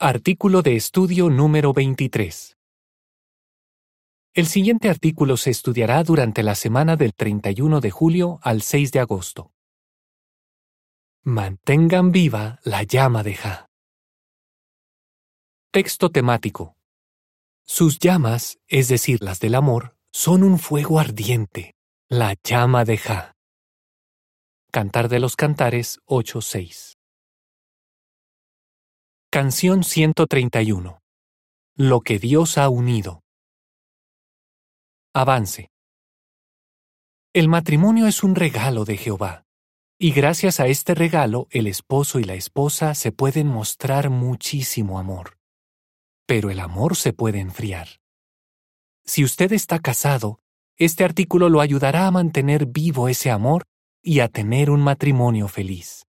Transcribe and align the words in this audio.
Artículo 0.00 0.62
de 0.62 0.76
estudio 0.76 1.28
número 1.28 1.72
23. 1.72 2.56
El 4.32 4.46
siguiente 4.46 4.88
artículo 4.88 5.36
se 5.36 5.50
estudiará 5.50 6.04
durante 6.04 6.44
la 6.44 6.54
semana 6.54 6.94
del 6.94 7.14
31 7.14 7.80
de 7.80 7.90
julio 7.90 8.38
al 8.42 8.62
6 8.62 8.92
de 8.92 9.00
agosto. 9.00 9.50
Mantengan 11.24 12.12
viva 12.12 12.60
la 12.62 12.84
llama 12.84 13.24
de 13.24 13.34
Ja. 13.34 13.66
Texto 15.72 16.10
temático. 16.10 16.76
Sus 17.64 17.98
llamas, 17.98 18.60
es 18.68 18.86
decir, 18.86 19.20
las 19.20 19.40
del 19.40 19.56
amor, 19.56 19.96
son 20.12 20.44
un 20.44 20.60
fuego 20.60 21.00
ardiente, 21.00 21.74
la 22.08 22.36
llama 22.44 22.84
de 22.84 22.98
Ja. 22.98 23.34
Cantar 24.70 25.08
de 25.08 25.18
los 25.18 25.34
Cantares 25.34 25.98
8.6. 26.06 26.97
Canción 29.30 29.84
131. 29.84 31.02
Lo 31.76 32.00
que 32.00 32.18
Dios 32.18 32.56
ha 32.56 32.70
unido. 32.70 33.20
Avance. 35.12 35.68
El 37.34 37.46
matrimonio 37.46 38.06
es 38.06 38.22
un 38.22 38.34
regalo 38.34 38.86
de 38.86 38.96
Jehová, 38.96 39.44
y 39.98 40.12
gracias 40.12 40.60
a 40.60 40.66
este 40.68 40.94
regalo 40.94 41.46
el 41.50 41.66
esposo 41.66 42.18
y 42.18 42.24
la 42.24 42.36
esposa 42.36 42.94
se 42.94 43.12
pueden 43.12 43.48
mostrar 43.48 44.08
muchísimo 44.08 44.98
amor. 44.98 45.36
Pero 46.26 46.48
el 46.48 46.58
amor 46.58 46.96
se 46.96 47.12
puede 47.12 47.40
enfriar. 47.40 48.00
Si 49.04 49.24
usted 49.24 49.52
está 49.52 49.78
casado, 49.78 50.40
este 50.78 51.04
artículo 51.04 51.50
lo 51.50 51.60
ayudará 51.60 52.06
a 52.06 52.10
mantener 52.10 52.64
vivo 52.64 53.10
ese 53.10 53.30
amor 53.30 53.66
y 54.02 54.20
a 54.20 54.28
tener 54.28 54.70
un 54.70 54.80
matrimonio 54.80 55.48
feliz. 55.48 56.06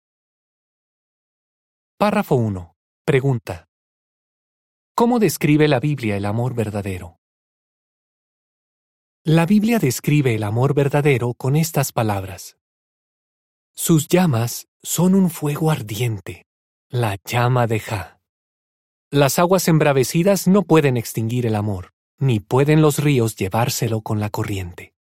Párrafo 1.97 2.35
1. 2.35 2.74
Pregunta. 3.07 3.69
¿Cómo 4.95 5.19
describe 5.19 5.69
la 5.69 5.79
Biblia 5.79 6.17
el 6.17 6.25
amor 6.25 6.55
verdadero? 6.55 7.19
La 9.25 9.45
Biblia 9.45 9.79
describe 9.79 10.35
el 10.35 10.43
amor 10.43 10.73
verdadero 10.73 11.35
con 11.35 11.55
estas 11.55 11.93
palabras. 11.93 12.57
Sus 13.75 14.09
llamas 14.09 14.69
son 14.83 15.15
un 15.15 15.29
fuego 15.29 15.71
ardiente, 15.71 16.47
la 16.89 17.19
llama 17.27 17.67
de 17.67 17.81
Ja. 17.81 18.21
Las 19.11 19.39
aguas 19.39 19.69
embravecidas 19.69 20.49
no 20.49 20.63
pueden 20.63 20.97
extinguir 20.97 21.45
el 21.45 21.57
amor, 21.57 21.93
ni 22.19 22.41
pueden 22.41 22.81
los 22.81 23.01
ríos 23.01 23.37
llevárselo 23.37 24.01
con 24.01 24.19
la 24.19 24.31
corriente. 24.31 24.95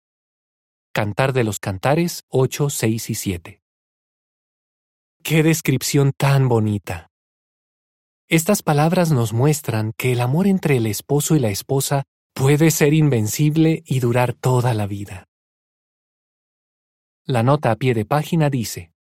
Cantar 0.92 1.32
de 1.32 1.44
los 1.44 1.60
Cantares 1.60 2.24
8, 2.30 2.68
6 2.68 3.10
y 3.10 3.14
7. 3.14 3.62
¡Qué 5.22 5.44
descripción 5.44 6.10
tan 6.16 6.48
bonita! 6.48 7.11
Estas 8.32 8.62
palabras 8.62 9.12
nos 9.12 9.34
muestran 9.34 9.92
que 9.98 10.12
el 10.12 10.22
amor 10.22 10.46
entre 10.46 10.78
el 10.78 10.86
esposo 10.86 11.36
y 11.36 11.38
la 11.38 11.50
esposa 11.50 12.04
puede 12.32 12.70
ser 12.70 12.94
invencible 12.94 13.82
y 13.84 14.00
durar 14.00 14.32
toda 14.32 14.72
la 14.72 14.86
vida. 14.86 15.26
La 17.26 17.42
nota 17.42 17.72
a 17.72 17.76
pie 17.76 17.92
de 17.92 18.06
página 18.06 18.48
dice, 18.48 18.94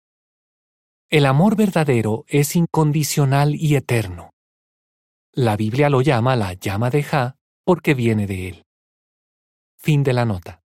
El 1.09 1.25
amor 1.25 1.55
verdadero 1.55 2.25
es 2.27 2.57
incondicional 2.57 3.55
y 3.55 3.77
eterno. 3.77 4.31
La 5.31 5.55
Biblia 5.55 5.89
lo 5.89 6.01
llama 6.01 6.35
la 6.35 6.51
llama 6.51 6.89
de 6.89 7.01
Ja 7.01 7.37
porque 7.63 7.93
viene 7.93 8.27
de 8.27 8.49
él. 8.49 8.65
Fin 9.77 10.03
de 10.03 10.11
la 10.11 10.25
nota. 10.25 10.61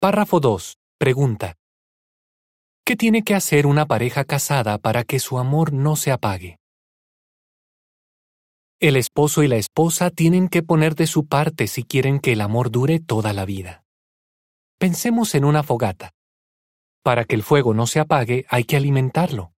Párrafo 0.00 0.40
2. 0.40 0.78
Pregunta. 0.96 1.54
¿Qué 2.86 2.96
tiene 2.96 3.24
que 3.24 3.34
hacer 3.34 3.66
una 3.66 3.84
pareja 3.84 4.24
casada 4.24 4.78
para 4.78 5.04
que 5.04 5.18
su 5.18 5.38
amor 5.38 5.74
no 5.74 5.96
se 5.96 6.10
apague? 6.10 6.61
El 8.82 8.96
esposo 8.96 9.44
y 9.44 9.46
la 9.46 9.58
esposa 9.58 10.10
tienen 10.10 10.48
que 10.48 10.64
poner 10.64 10.96
de 10.96 11.06
su 11.06 11.28
parte 11.28 11.68
si 11.68 11.84
quieren 11.84 12.18
que 12.18 12.32
el 12.32 12.40
amor 12.40 12.72
dure 12.72 12.98
toda 12.98 13.32
la 13.32 13.44
vida. 13.44 13.84
Pensemos 14.76 15.36
en 15.36 15.44
una 15.44 15.62
fogata. 15.62 16.10
Para 17.04 17.24
que 17.24 17.36
el 17.36 17.44
fuego 17.44 17.74
no 17.74 17.86
se 17.86 18.00
apague 18.00 18.44
hay 18.48 18.64
que 18.64 18.76
alimentarlo. 18.76 19.52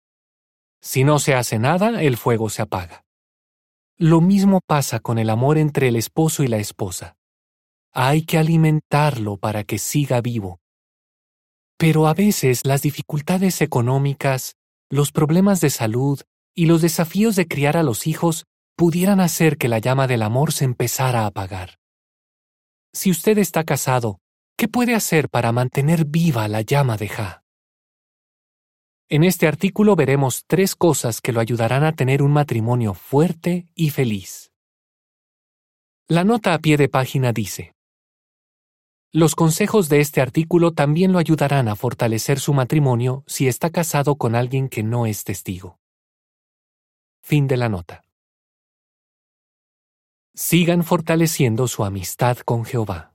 Si 0.82 1.04
no 1.04 1.18
se 1.18 1.34
hace 1.34 1.58
nada, 1.58 2.02
el 2.02 2.18
fuego 2.18 2.50
se 2.50 2.60
apaga. 2.60 3.06
Lo 3.96 4.20
mismo 4.20 4.60
pasa 4.60 5.00
con 5.00 5.18
el 5.18 5.30
amor 5.30 5.56
entre 5.56 5.88
el 5.88 5.96
esposo 5.96 6.42
y 6.42 6.48
la 6.48 6.58
esposa. 6.58 7.16
Hay 7.94 8.26
que 8.26 8.36
alimentarlo 8.36 9.38
para 9.38 9.64
que 9.64 9.78
siga 9.78 10.20
vivo. 10.20 10.60
Pero 11.78 12.08
a 12.08 12.12
veces 12.12 12.60
las 12.66 12.82
dificultades 12.82 13.62
económicas, 13.62 14.56
los 14.90 15.12
problemas 15.12 15.62
de 15.62 15.70
salud 15.70 16.20
y 16.54 16.66
los 16.66 16.82
desafíos 16.82 17.36
de 17.36 17.48
criar 17.48 17.78
a 17.78 17.82
los 17.82 18.06
hijos 18.06 18.44
pudieran 18.76 19.20
hacer 19.20 19.56
que 19.56 19.68
la 19.68 19.78
llama 19.78 20.06
del 20.06 20.22
amor 20.22 20.52
se 20.52 20.64
empezara 20.64 21.22
a 21.22 21.26
apagar. 21.26 21.78
Si 22.92 23.10
usted 23.10 23.38
está 23.38 23.64
casado, 23.64 24.20
¿qué 24.56 24.68
puede 24.68 24.94
hacer 24.94 25.28
para 25.28 25.52
mantener 25.52 26.04
viva 26.04 26.46
la 26.48 26.62
llama 26.62 26.96
de 26.96 27.08
Ja? 27.08 27.44
En 29.08 29.22
este 29.22 29.46
artículo 29.46 29.96
veremos 29.96 30.44
tres 30.46 30.74
cosas 30.74 31.20
que 31.20 31.32
lo 31.32 31.40
ayudarán 31.40 31.84
a 31.84 31.92
tener 31.92 32.22
un 32.22 32.32
matrimonio 32.32 32.94
fuerte 32.94 33.68
y 33.74 33.90
feliz. 33.90 34.50
La 36.08 36.24
nota 36.24 36.54
a 36.54 36.58
pie 36.58 36.76
de 36.76 36.88
página 36.88 37.32
dice, 37.32 37.74
Los 39.12 39.34
consejos 39.34 39.88
de 39.88 40.00
este 40.00 40.20
artículo 40.20 40.72
también 40.72 41.12
lo 41.12 41.18
ayudarán 41.18 41.68
a 41.68 41.76
fortalecer 41.76 42.40
su 42.40 42.54
matrimonio 42.54 43.24
si 43.26 43.46
está 43.46 43.70
casado 43.70 44.16
con 44.16 44.34
alguien 44.34 44.68
que 44.68 44.82
no 44.82 45.06
es 45.06 45.22
testigo. 45.22 45.78
Fin 47.22 47.46
de 47.46 47.56
la 47.56 47.68
nota 47.68 48.04
sigan 50.36 50.82
fortaleciendo 50.82 51.68
su 51.68 51.84
amistad 51.84 52.38
con 52.38 52.64
Jehová. 52.64 53.14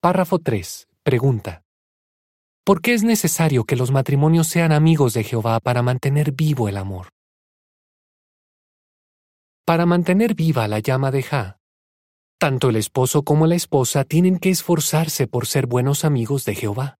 Párrafo 0.00 0.38
3. 0.38 0.88
Pregunta. 1.02 1.62
¿Por 2.64 2.82
qué 2.82 2.92
es 2.92 3.02
necesario 3.02 3.64
que 3.64 3.76
los 3.76 3.90
matrimonios 3.90 4.46
sean 4.46 4.72
amigos 4.72 5.14
de 5.14 5.24
Jehová 5.24 5.58
para 5.60 5.80
mantener 5.80 6.32
vivo 6.32 6.68
el 6.68 6.76
amor? 6.76 7.08
Para 9.64 9.86
mantener 9.86 10.34
viva 10.34 10.68
la 10.68 10.80
llama 10.80 11.10
de 11.10 11.22
Ja, 11.22 11.58
tanto 12.38 12.68
el 12.68 12.76
esposo 12.76 13.22
como 13.22 13.46
la 13.46 13.54
esposa 13.54 14.04
tienen 14.04 14.38
que 14.38 14.50
esforzarse 14.50 15.26
por 15.26 15.46
ser 15.46 15.66
buenos 15.66 16.04
amigos 16.04 16.44
de 16.44 16.54
Jehová. 16.56 16.98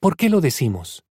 ¿Por 0.00 0.16
qué 0.16 0.30
lo 0.30 0.40
decimos? 0.40 1.02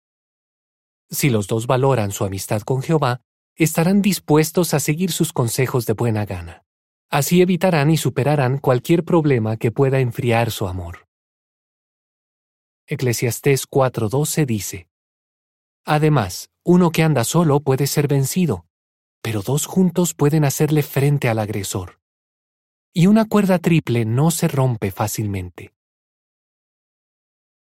Si 1.10 1.28
los 1.28 1.46
dos 1.46 1.66
valoran 1.66 2.10
su 2.10 2.24
amistad 2.24 2.62
con 2.62 2.82
Jehová, 2.82 3.20
estarán 3.56 4.02
dispuestos 4.02 4.74
a 4.74 4.80
seguir 4.80 5.12
sus 5.12 5.32
consejos 5.32 5.86
de 5.86 5.92
buena 5.92 6.24
gana. 6.26 6.64
Así 7.10 7.40
evitarán 7.40 7.90
y 7.90 7.96
superarán 7.96 8.58
cualquier 8.58 9.04
problema 9.04 9.56
que 9.56 9.70
pueda 9.70 10.00
enfriar 10.00 10.50
su 10.50 10.66
amor. 10.66 11.06
Eclesiastés 12.86 13.66
4:12 13.66 14.46
dice, 14.46 14.88
Además, 15.84 16.50
uno 16.64 16.90
que 16.90 17.02
anda 17.02 17.24
solo 17.24 17.60
puede 17.60 17.86
ser 17.86 18.08
vencido, 18.08 18.66
pero 19.22 19.42
dos 19.42 19.66
juntos 19.66 20.14
pueden 20.14 20.44
hacerle 20.44 20.82
frente 20.82 21.28
al 21.28 21.38
agresor. 21.38 22.00
Y 22.92 23.06
una 23.06 23.26
cuerda 23.26 23.58
triple 23.58 24.04
no 24.04 24.30
se 24.30 24.48
rompe 24.48 24.90
fácilmente. 24.90 25.74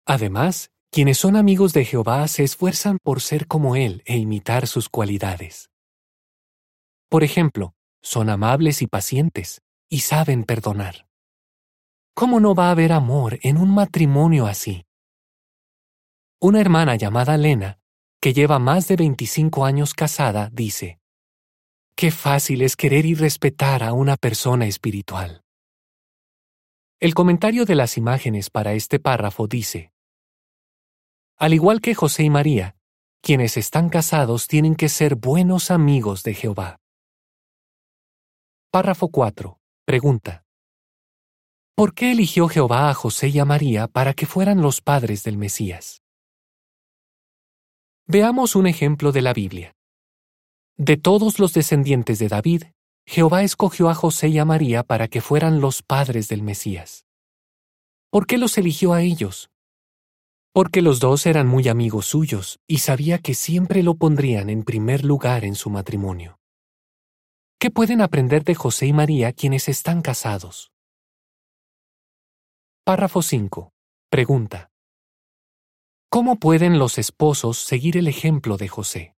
Además, 0.06 0.70
quienes 0.90 1.18
son 1.18 1.36
amigos 1.36 1.72
de 1.72 1.84
Jehová 1.84 2.26
se 2.28 2.44
esfuerzan 2.44 2.98
por 3.02 3.20
ser 3.20 3.46
como 3.46 3.76
Él 3.76 4.02
e 4.04 4.18
imitar 4.18 4.66
sus 4.66 4.88
cualidades. 4.88 5.71
Por 7.12 7.24
ejemplo, 7.24 7.74
son 8.00 8.30
amables 8.30 8.80
y 8.80 8.86
pacientes, 8.86 9.60
y 9.90 9.98
saben 9.98 10.44
perdonar. 10.44 11.06
¿Cómo 12.14 12.40
no 12.40 12.54
va 12.54 12.68
a 12.68 12.70
haber 12.70 12.90
amor 12.90 13.38
en 13.42 13.58
un 13.58 13.68
matrimonio 13.68 14.46
así? 14.46 14.86
Una 16.40 16.62
hermana 16.62 16.96
llamada 16.96 17.36
Lena, 17.36 17.78
que 18.18 18.32
lleva 18.32 18.58
más 18.58 18.88
de 18.88 18.96
25 18.96 19.66
años 19.66 19.92
casada, 19.92 20.48
dice, 20.54 21.00
Qué 21.94 22.10
fácil 22.10 22.62
es 22.62 22.76
querer 22.76 23.04
y 23.04 23.14
respetar 23.14 23.82
a 23.82 23.92
una 23.92 24.16
persona 24.16 24.64
espiritual. 24.64 25.42
El 26.98 27.12
comentario 27.12 27.66
de 27.66 27.74
las 27.74 27.98
imágenes 27.98 28.48
para 28.48 28.72
este 28.72 29.00
párrafo 29.00 29.46
dice, 29.46 29.92
Al 31.36 31.52
igual 31.52 31.82
que 31.82 31.94
José 31.94 32.22
y 32.22 32.30
María, 32.30 32.74
quienes 33.20 33.58
están 33.58 33.90
casados 33.90 34.48
tienen 34.48 34.76
que 34.76 34.88
ser 34.88 35.16
buenos 35.16 35.70
amigos 35.70 36.22
de 36.22 36.32
Jehová. 36.32 36.78
Párrafo 38.74 39.08
4. 39.08 39.58
Pregunta. 39.84 40.46
¿Por 41.76 41.92
qué 41.92 42.10
eligió 42.10 42.48
Jehová 42.48 42.88
a 42.88 42.94
José 42.94 43.28
y 43.28 43.38
a 43.38 43.44
María 43.44 43.86
para 43.86 44.14
que 44.14 44.24
fueran 44.24 44.62
los 44.62 44.80
padres 44.80 45.24
del 45.24 45.36
Mesías? 45.36 46.00
Veamos 48.06 48.56
un 48.56 48.66
ejemplo 48.66 49.12
de 49.12 49.20
la 49.20 49.34
Biblia. 49.34 49.76
De 50.78 50.96
todos 50.96 51.38
los 51.38 51.52
descendientes 51.52 52.18
de 52.18 52.28
David, 52.28 52.62
Jehová 53.04 53.42
escogió 53.42 53.90
a 53.90 53.94
José 53.94 54.28
y 54.28 54.38
a 54.38 54.46
María 54.46 54.84
para 54.84 55.06
que 55.06 55.20
fueran 55.20 55.60
los 55.60 55.82
padres 55.82 56.28
del 56.28 56.40
Mesías. 56.42 57.04
¿Por 58.08 58.26
qué 58.26 58.38
los 58.38 58.56
eligió 58.56 58.94
a 58.94 59.02
ellos? 59.02 59.50
porque 60.54 60.82
los 60.82 61.00
dos 61.00 61.24
eran 61.24 61.46
muy 61.46 61.68
amigos 61.68 62.04
suyos 62.04 62.58
y 62.66 62.78
sabía 62.78 63.18
que 63.18 63.32
siempre 63.32 63.82
lo 63.82 63.94
pondrían 63.94 64.50
en 64.50 64.64
primer 64.64 65.02
lugar 65.02 65.46
en 65.46 65.54
su 65.54 65.70
matrimonio. 65.70 66.41
¿Qué 67.62 67.70
pueden 67.70 68.00
aprender 68.00 68.42
de 68.42 68.56
José 68.56 68.86
y 68.86 68.92
María 68.92 69.32
quienes 69.32 69.68
están 69.68 70.02
casados? 70.02 70.72
Párrafo 72.84 73.22
5. 73.22 73.70
Pregunta. 74.10 74.72
¿Cómo 76.10 76.40
pueden 76.40 76.80
los 76.80 76.98
esposos 76.98 77.58
seguir 77.58 77.96
el 77.96 78.08
ejemplo 78.08 78.56
de 78.56 78.66
José? 78.66 79.14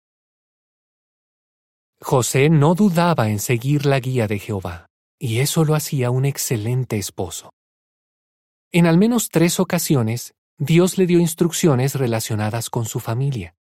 José 2.00 2.50
no 2.50 2.74
dudaba 2.74 3.28
en 3.28 3.38
seguir 3.38 3.86
la 3.86 4.00
guía 4.00 4.26
de 4.26 4.40
Jehová, 4.40 4.86
y 5.20 5.38
eso 5.38 5.64
lo 5.64 5.76
hacía 5.76 6.10
un 6.10 6.24
excelente 6.24 6.98
esposo. 6.98 7.52
En 8.72 8.88
al 8.88 8.98
menos 8.98 9.28
tres 9.28 9.60
ocasiones, 9.60 10.34
Dios 10.58 10.98
le 10.98 11.06
dio 11.06 11.20
instrucciones 11.20 11.94
relacionadas 11.94 12.70
con 12.70 12.86
su 12.86 12.98
familia, 12.98 13.54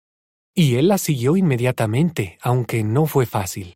y 0.56 0.76
él 0.76 0.88
las 0.88 1.02
siguió 1.02 1.36
inmediatamente, 1.36 2.38
aunque 2.42 2.86
no 2.86 3.08
fue 3.08 3.26
fácil. 3.26 3.76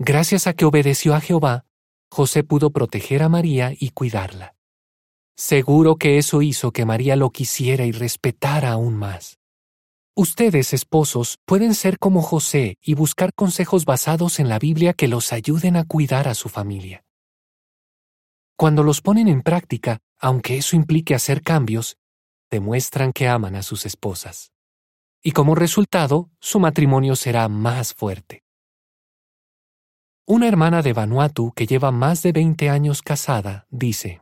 Gracias 0.00 0.46
a 0.46 0.52
que 0.52 0.64
obedeció 0.64 1.16
a 1.16 1.20
Jehová, 1.20 1.64
José 2.08 2.44
pudo 2.44 2.70
proteger 2.70 3.20
a 3.20 3.28
María 3.28 3.72
y 3.76 3.90
cuidarla. 3.90 4.54
Seguro 5.36 5.96
que 5.96 6.18
eso 6.18 6.40
hizo 6.40 6.70
que 6.70 6.84
María 6.84 7.16
lo 7.16 7.30
quisiera 7.30 7.84
y 7.84 7.90
respetara 7.90 8.70
aún 8.70 8.94
más. 8.94 9.40
Ustedes, 10.14 10.72
esposos, 10.72 11.38
pueden 11.44 11.74
ser 11.74 11.98
como 11.98 12.22
José 12.22 12.76
y 12.80 12.94
buscar 12.94 13.32
consejos 13.34 13.84
basados 13.84 14.38
en 14.38 14.48
la 14.48 14.60
Biblia 14.60 14.92
que 14.92 15.08
los 15.08 15.32
ayuden 15.32 15.76
a 15.76 15.84
cuidar 15.84 16.28
a 16.28 16.34
su 16.34 16.48
familia. 16.48 17.02
Cuando 18.56 18.84
los 18.84 19.00
ponen 19.00 19.26
en 19.26 19.42
práctica, 19.42 19.98
aunque 20.20 20.58
eso 20.58 20.76
implique 20.76 21.16
hacer 21.16 21.42
cambios, 21.42 21.96
demuestran 22.50 23.12
que 23.12 23.26
aman 23.26 23.56
a 23.56 23.62
sus 23.62 23.84
esposas. 23.84 24.52
Y 25.24 25.32
como 25.32 25.56
resultado, 25.56 26.30
su 26.40 26.60
matrimonio 26.60 27.16
será 27.16 27.48
más 27.48 27.94
fuerte. 27.94 28.44
Una 30.30 30.46
hermana 30.46 30.82
de 30.82 30.92
Vanuatu 30.92 31.52
que 31.52 31.66
lleva 31.66 31.90
más 31.90 32.22
de 32.22 32.32
20 32.32 32.68
años 32.68 33.00
casada 33.00 33.66
dice, 33.70 34.20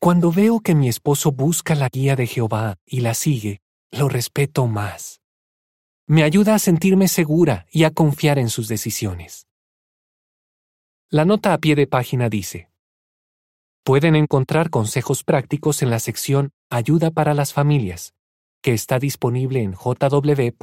Cuando 0.00 0.32
veo 0.32 0.60
que 0.60 0.74
mi 0.74 0.88
esposo 0.88 1.30
busca 1.30 1.74
la 1.74 1.90
guía 1.90 2.16
de 2.16 2.26
Jehová 2.26 2.78
y 2.86 3.00
la 3.00 3.12
sigue, 3.12 3.60
lo 3.90 4.08
respeto 4.08 4.66
más. 4.66 5.20
Me 6.06 6.22
ayuda 6.22 6.54
a 6.54 6.58
sentirme 6.58 7.06
segura 7.06 7.66
y 7.70 7.84
a 7.84 7.90
confiar 7.90 8.38
en 8.38 8.48
sus 8.48 8.66
decisiones. 8.66 9.46
La 11.10 11.26
nota 11.26 11.52
a 11.52 11.58
pie 11.58 11.74
de 11.74 11.86
página 11.86 12.30
dice, 12.30 12.70
Pueden 13.84 14.16
encontrar 14.16 14.70
consejos 14.70 15.22
prácticos 15.22 15.82
en 15.82 15.90
la 15.90 15.98
sección 15.98 16.52
Ayuda 16.70 17.10
para 17.10 17.34
las 17.34 17.52
familias, 17.52 18.14
que 18.62 18.72
está 18.72 18.98
disponible 18.98 19.60
en 19.60 19.74
jw.org 19.74 20.56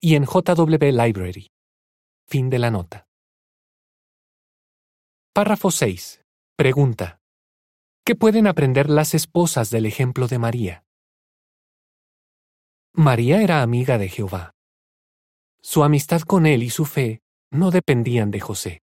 y 0.00 0.14
en 0.16 0.24
JW 0.24 0.90
Library. 0.90 1.53
Fin 2.26 2.50
de 2.50 2.58
la 2.58 2.70
nota. 2.70 3.06
Párrafo 5.32 5.70
6. 5.70 6.22
Pregunta. 6.56 7.20
¿Qué 8.04 8.14
pueden 8.14 8.46
aprender 8.46 8.88
las 8.90 9.14
esposas 9.14 9.70
del 9.70 9.86
ejemplo 9.86 10.26
de 10.26 10.38
María? 10.38 10.84
María 12.92 13.42
era 13.42 13.62
amiga 13.62 13.98
de 13.98 14.08
Jehová. 14.08 14.54
Su 15.60 15.84
amistad 15.84 16.22
con 16.22 16.46
él 16.46 16.62
y 16.62 16.70
su 16.70 16.84
fe 16.84 17.22
no 17.50 17.70
dependían 17.70 18.30
de 18.30 18.40
José. 18.40 18.82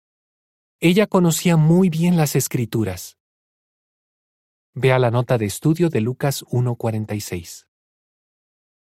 Ella 0.80 1.08
conocía 1.08 1.58
muy 1.58 1.90
bien 1.90 2.18
las 2.18 2.36
escrituras. 2.36 3.18
Vea 4.74 5.00
la 5.00 5.10
nota 5.10 5.38
de 5.38 5.46
estudio 5.46 5.90
de 5.90 6.02
Lucas 6.02 6.44
1.46. 6.46 7.66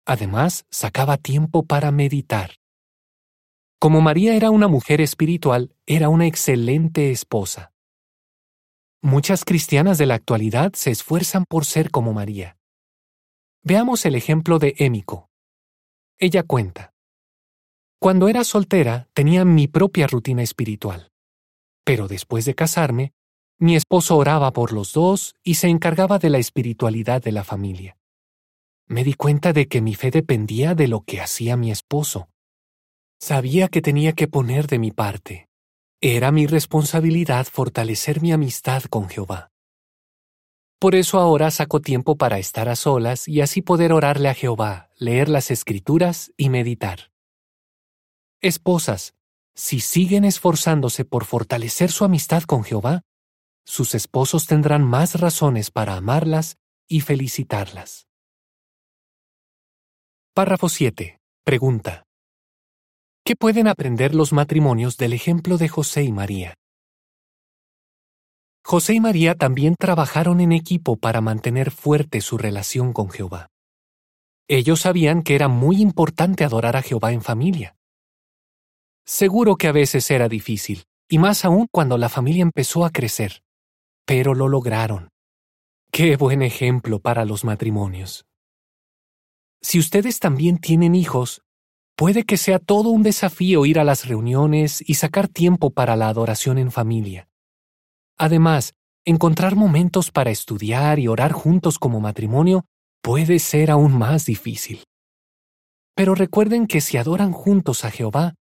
Además, 0.06 0.66
sacaba 0.70 1.18
tiempo 1.18 1.64
para 1.64 1.92
meditar. 1.92 2.56
Como 3.86 4.02
María 4.02 4.36
era 4.36 4.50
una 4.50 4.68
mujer 4.68 5.00
espiritual, 5.00 5.76
era 5.86 6.10
una 6.10 6.26
excelente 6.26 7.12
esposa. 7.12 7.72
Muchas 9.04 9.46
cristianas 9.46 10.00
de 10.00 10.08
la 10.08 10.16
actualidad 10.16 10.74
se 10.74 10.90
esfuerzan 10.90 11.46
por 11.48 11.66
ser 11.66 11.92
como 11.92 12.12
María. 12.12 12.58
Veamos 13.62 14.04
el 14.08 14.16
ejemplo 14.16 14.58
de 14.58 14.74
Émico. 14.80 15.30
Ella 16.18 16.42
cuenta. 16.42 16.96
Cuando 18.00 18.28
era 18.28 18.44
soltera 18.44 19.08
tenía 19.14 19.46
mi 19.46 19.68
propia 19.68 20.08
rutina 20.08 20.42
espiritual. 20.42 21.12
Pero 21.84 22.08
después 22.08 22.46
de 22.46 22.56
casarme, 22.56 23.14
mi 23.60 23.76
esposo 23.76 24.18
oraba 24.18 24.52
por 24.52 24.74
los 24.74 24.94
dos 24.94 25.36
y 25.44 25.54
se 25.54 25.68
encargaba 25.68 26.18
de 26.18 26.32
la 26.32 26.40
espiritualidad 26.40 27.22
de 27.22 27.34
la 27.34 27.44
familia. 27.44 28.00
Me 28.88 29.04
di 29.04 29.14
cuenta 29.14 29.54
de 29.54 29.68
que 29.68 29.82
mi 29.82 29.94
fe 29.94 30.10
dependía 30.10 30.74
de 30.74 30.88
lo 30.88 31.02
que 31.02 31.22
hacía 31.22 31.56
mi 31.56 31.70
esposo. 31.70 32.30
Sabía 33.20 33.68
que 33.70 33.82
tenía 33.82 34.14
que 34.14 34.28
poner 34.28 34.68
de 34.68 34.80
mi 34.80 34.92
parte. 34.92 35.48
Era 36.02 36.32
mi 36.32 36.46
responsabilidad 36.46 37.48
fortalecer 37.48 38.22
mi 38.22 38.32
amistad 38.32 38.84
con 38.84 39.10
Jehová. 39.10 39.52
Por 40.80 40.94
eso 40.94 41.20
ahora 41.20 41.50
saco 41.52 41.82
tiempo 41.82 42.18
para 42.18 42.38
estar 42.38 42.70
a 42.70 42.76
solas 42.76 43.28
y 43.28 43.42
así 43.42 43.62
poder 43.62 43.94
orarle 43.94 44.30
a 44.30 44.34
Jehová, 44.34 44.92
leer 44.98 45.30
las 45.30 45.50
escrituras 45.50 46.32
y 46.38 46.50
meditar. 46.50 47.12
Esposas, 48.42 49.16
si 49.56 49.80
siguen 49.80 50.26
esforzándose 50.26 51.06
por 51.06 51.26
fortalecer 51.26 51.92
su 51.92 52.04
amistad 52.04 52.44
con 52.44 52.64
Jehová, 52.64 53.02
sus 53.66 53.96
esposos 53.96 54.46
tendrán 54.46 54.84
más 54.84 55.20
razones 55.20 55.72
para 55.72 55.96
amarlas 55.96 56.58
y 56.88 57.02
felicitarlas. 57.02 58.08
Párrafo 60.34 60.70
7. 60.70 61.20
Pregunta. 61.44 62.05
¿Qué 63.28 63.36
pueden 63.36 63.68
aprender 63.68 64.14
los 64.14 64.34
matrimonios 64.34 64.98
del 64.98 65.12
ejemplo 65.12 65.58
de 65.58 65.68
José 65.68 66.04
y 66.04 66.12
María? 66.12 66.54
José 68.64 68.94
y 68.94 69.00
María 69.00 69.34
también 69.34 69.74
trabajaron 69.80 70.42
en 70.42 70.52
equipo 70.52 70.96
para 70.96 71.22
mantener 71.22 71.72
fuerte 71.72 72.22
su 72.22 72.38
relación 72.38 72.94
con 72.94 73.10
Jehová. 73.10 73.48
Ellos 74.48 74.82
sabían 74.82 75.24
que 75.24 75.34
era 75.34 75.48
muy 75.48 75.82
importante 75.82 76.44
adorar 76.44 76.78
a 76.78 76.84
Jehová 76.84 77.14
en 77.14 77.24
familia. 77.24 77.76
Seguro 79.08 79.56
que 79.56 79.70
a 79.70 79.72
veces 79.72 80.12
era 80.12 80.30
difícil, 80.30 80.84
y 81.10 81.18
más 81.18 81.46
aún 81.46 81.66
cuando 81.72 81.98
la 81.98 82.10
familia 82.10 82.44
empezó 82.44 82.86
a 82.86 82.92
crecer, 82.92 83.42
pero 84.06 84.36
lo 84.36 84.48
lograron. 84.48 85.10
Qué 85.92 86.16
buen 86.16 86.44
ejemplo 86.44 87.00
para 87.00 87.26
los 87.26 87.44
matrimonios. 87.44 88.28
Si 89.64 89.80
ustedes 89.80 90.20
también 90.20 90.60
tienen 90.60 90.94
hijos, 90.94 91.42
puede 91.96 92.24
que 92.24 92.38
sea 92.38 92.60
todo 92.60 92.90
un 92.90 93.04
desafío 93.04 93.66
ir 93.66 93.80
a 93.80 93.84
las 93.84 94.08
reuniones 94.08 94.84
y 94.86 94.96
sacar 94.96 95.28
tiempo 95.28 95.72
para 95.72 95.96
la 95.96 96.10
adoración 96.10 96.58
en 96.58 96.72
familia. 96.72 97.30
Además, 98.18 98.74
encontrar 99.06 99.56
momentos 99.56 100.12
para 100.12 100.32
estudiar 100.32 101.00
y 101.00 101.08
orar 101.08 101.32
juntos 101.32 101.80
como 101.80 102.00
matrimonio 102.00 102.66
puede 103.02 103.40
ser 103.40 103.72
aún 103.72 103.98
más 103.98 104.26
difícil. 104.26 104.84
Pero 105.96 106.16
recuerden 106.16 106.68
que 106.68 106.82
si 106.82 106.98
adoran 106.98 107.32
juntos 107.32 107.86
a 107.86 107.92
Jehová, 107.92 108.36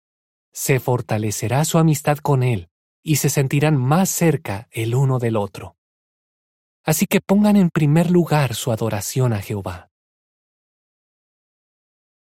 se 0.53 0.81
fortalecerá 0.81 1.65
su 1.65 1.79
amistad 1.79 2.19
con 2.19 2.43
Él 2.43 2.69
y 3.03 3.17
se 3.17 3.31
sentirán 3.31 3.77
más 3.77 4.11
cerca 4.11 4.69
el 4.71 4.95
uno 4.95 5.19
del 5.19 5.37
otro. 5.37 5.77
Así 6.85 7.07
que 7.07 7.21
pongan 7.21 7.57
en 7.57 7.71
primer 7.71 8.11
lugar 8.11 8.55
su 8.55 8.73
adoración 8.73 9.33
a 9.33 9.41
Jehová. 9.41 9.91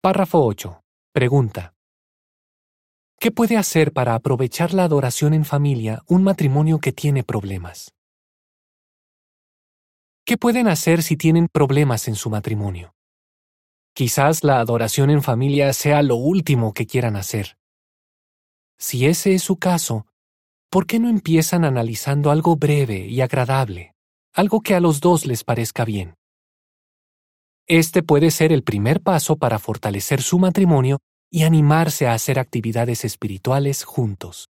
Párrafo 0.02 0.44
8. 0.44 0.79
Pregunta. 1.12 1.74
¿Qué 3.18 3.32
puede 3.32 3.56
hacer 3.56 3.92
para 3.92 4.14
aprovechar 4.14 4.72
la 4.72 4.84
adoración 4.84 5.34
en 5.34 5.44
familia 5.44 6.02
un 6.06 6.22
matrimonio 6.22 6.78
que 6.78 6.92
tiene 6.92 7.24
problemas? 7.24 7.92
¿Qué 10.24 10.38
pueden 10.38 10.68
hacer 10.68 11.02
si 11.02 11.16
tienen 11.16 11.48
problemas 11.48 12.06
en 12.06 12.14
su 12.14 12.30
matrimonio? 12.30 12.94
Quizás 13.92 14.44
la 14.44 14.60
adoración 14.60 15.10
en 15.10 15.24
familia 15.24 15.72
sea 15.72 16.04
lo 16.04 16.14
último 16.14 16.72
que 16.74 16.86
quieran 16.86 17.16
hacer. 17.16 17.58
Si 18.78 19.06
ese 19.06 19.34
es 19.34 19.42
su 19.42 19.56
caso, 19.56 20.06
¿por 20.70 20.86
qué 20.86 21.00
no 21.00 21.08
empiezan 21.08 21.64
analizando 21.64 22.30
algo 22.30 22.54
breve 22.54 23.08
y 23.08 23.20
agradable, 23.20 23.96
algo 24.32 24.60
que 24.60 24.76
a 24.76 24.80
los 24.80 25.00
dos 25.00 25.26
les 25.26 25.42
parezca 25.42 25.84
bien? 25.84 26.19
Este 27.72 28.02
puede 28.02 28.32
ser 28.32 28.52
el 28.52 28.64
primer 28.64 29.00
paso 29.00 29.36
para 29.36 29.60
fortalecer 29.60 30.22
su 30.22 30.40
matrimonio 30.40 30.98
y 31.30 31.44
animarse 31.44 32.08
a 32.08 32.14
hacer 32.14 32.40
actividades 32.40 33.04
espirituales 33.04 33.84
juntos. 33.84 34.48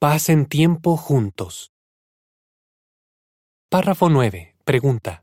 Pasen 0.00 0.46
tiempo 0.46 0.96
juntos. 0.96 1.70
Párrafo 3.70 4.08
9. 4.08 4.56
Pregunta. 4.64 5.22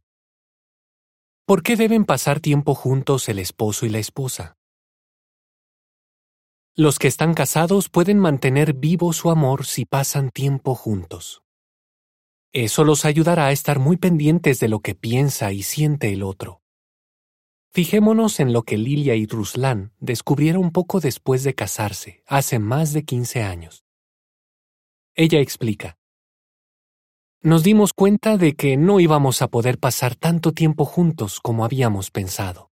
¿Por 1.46 1.64
qué 1.64 1.76
deben 1.76 2.06
pasar 2.06 2.40
tiempo 2.40 2.76
juntos 2.76 3.28
el 3.28 3.40
esposo 3.40 3.86
y 3.86 3.90
la 3.90 4.00
esposa? 4.00 4.56
Los 6.78 6.98
que 6.98 7.10
están 7.10 7.34
casados 7.34 7.90
pueden 7.90 8.20
mantener 8.20 8.74
vivo 8.74 9.12
su 9.12 9.30
amor 9.30 9.66
si 9.66 9.84
pasan 9.84 10.32
tiempo 10.32 10.76
juntos. 10.76 11.43
Eso 12.54 12.84
los 12.84 13.04
ayudará 13.04 13.48
a 13.48 13.52
estar 13.52 13.80
muy 13.80 13.98
pendientes 13.98 14.60
de 14.60 14.68
lo 14.68 14.80
que 14.80 14.94
piensa 14.94 15.52
y 15.52 15.64
siente 15.64 16.14
el 16.14 16.22
otro. 16.22 16.62
Fijémonos 17.72 18.40
en 18.40 18.54
lo 18.54 18.62
que 18.62 18.78
Lilia 18.78 19.16
y 19.16 19.26
Ruslan 19.26 19.92
descubrieron 20.00 20.70
poco 20.70 21.00
después 21.00 21.44
de 21.44 21.56
casarse, 21.56 22.22
hace 22.28 22.60
más 22.60 22.94
de 22.94 23.06
15 23.06 23.42
años. 23.42 23.84
Ella 25.16 25.40
explica. 25.40 25.98
Nos 27.42 27.64
dimos 27.64 27.92
cuenta 27.92 28.38
de 28.38 28.56
que 28.56 28.78
no 28.78 29.00
íbamos 29.00 29.42
a 29.42 29.48
poder 29.48 29.80
pasar 29.80 30.16
tanto 30.16 30.52
tiempo 30.52 30.86
juntos 30.86 31.40
como 31.40 31.66
habíamos 31.66 32.12
pensado. 32.12 32.70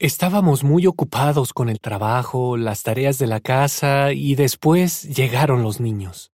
Estábamos 0.00 0.64
muy 0.64 0.88
ocupados 0.88 1.52
con 1.52 1.68
el 1.68 1.78
trabajo, 1.78 2.56
las 2.56 2.82
tareas 2.82 3.18
de 3.18 3.28
la 3.28 3.38
casa 3.38 4.12
y 4.12 4.34
después 4.34 5.04
llegaron 5.04 5.62
los 5.62 5.78
niños. 5.78 6.33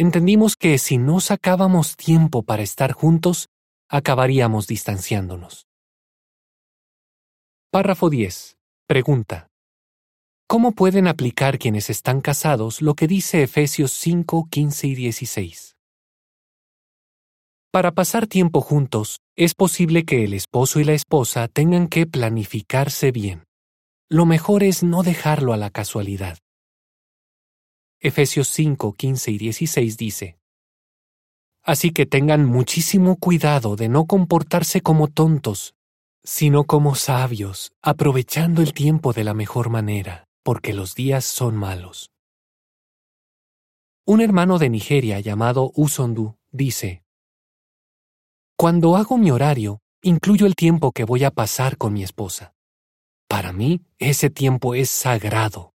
Entendimos 0.00 0.56
que 0.56 0.78
si 0.78 0.96
no 0.96 1.20
sacábamos 1.20 1.94
tiempo 1.94 2.42
para 2.42 2.62
estar 2.62 2.92
juntos, 2.92 3.50
acabaríamos 3.86 4.66
distanciándonos. 4.66 5.66
Párrafo 7.70 8.08
10. 8.08 8.56
Pregunta. 8.86 9.48
¿Cómo 10.48 10.72
pueden 10.72 11.06
aplicar 11.06 11.58
quienes 11.58 11.90
están 11.90 12.22
casados 12.22 12.80
lo 12.80 12.94
que 12.94 13.08
dice 13.08 13.42
Efesios 13.42 13.92
5, 13.92 14.48
15 14.50 14.86
y 14.86 14.94
16? 14.94 15.76
Para 17.70 17.92
pasar 17.92 18.26
tiempo 18.26 18.62
juntos, 18.62 19.18
es 19.36 19.54
posible 19.54 20.06
que 20.06 20.24
el 20.24 20.32
esposo 20.32 20.80
y 20.80 20.84
la 20.84 20.94
esposa 20.94 21.46
tengan 21.46 21.88
que 21.88 22.06
planificarse 22.06 23.12
bien. 23.12 23.44
Lo 24.08 24.24
mejor 24.24 24.62
es 24.62 24.82
no 24.82 25.02
dejarlo 25.02 25.52
a 25.52 25.58
la 25.58 25.68
casualidad. 25.68 26.38
Efesios 28.02 28.48
5, 28.48 28.94
15 28.94 29.30
y 29.30 29.38
16 29.38 29.96
dice, 29.98 30.38
Así 31.62 31.90
que 31.90 32.06
tengan 32.06 32.46
muchísimo 32.46 33.16
cuidado 33.16 33.76
de 33.76 33.90
no 33.90 34.06
comportarse 34.06 34.80
como 34.80 35.08
tontos, 35.08 35.74
sino 36.24 36.64
como 36.64 36.94
sabios, 36.94 37.72
aprovechando 37.82 38.62
el 38.62 38.72
tiempo 38.72 39.12
de 39.12 39.24
la 39.24 39.34
mejor 39.34 39.68
manera, 39.68 40.24
porque 40.42 40.72
los 40.72 40.94
días 40.94 41.26
son 41.26 41.56
malos. 41.56 42.10
Un 44.06 44.22
hermano 44.22 44.58
de 44.58 44.70
Nigeria 44.70 45.20
llamado 45.20 45.70
Usondu 45.74 46.36
dice, 46.50 47.02
cuando 48.56 48.96
hago 48.96 49.18
mi 49.18 49.30
horario, 49.30 49.80
incluyo 50.02 50.46
el 50.46 50.54
tiempo 50.54 50.92
que 50.92 51.04
voy 51.04 51.24
a 51.24 51.30
pasar 51.30 51.76
con 51.76 51.92
mi 51.92 52.02
esposa. 52.02 52.54
Para 53.28 53.52
mí, 53.52 53.82
ese 53.98 54.30
tiempo 54.30 54.74
es 54.74 54.88
sagrado. 54.88 55.74